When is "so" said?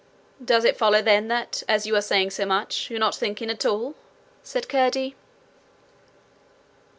2.31-2.43